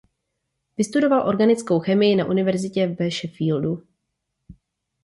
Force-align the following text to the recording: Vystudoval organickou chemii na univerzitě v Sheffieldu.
Vystudoval 0.77 1.27
organickou 1.27 1.79
chemii 1.79 2.15
na 2.15 2.25
univerzitě 2.25 2.95
v 2.99 3.11
Sheffieldu. 3.11 3.83